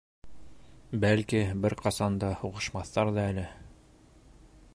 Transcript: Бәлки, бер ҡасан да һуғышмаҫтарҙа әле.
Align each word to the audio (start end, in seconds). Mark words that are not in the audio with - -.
Бәлки, 1.03 1.43
бер 1.67 1.75
ҡасан 1.83 2.17
да 2.25 2.33
һуғышмаҫтарҙа 2.41 3.29
әле. 3.35 3.49